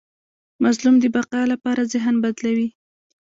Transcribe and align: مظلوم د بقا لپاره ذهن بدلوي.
مظلوم 0.63 0.95
د 0.99 1.05
بقا 1.15 1.41
لپاره 1.51 1.89
ذهن 1.93 2.15
بدلوي. 2.23 2.69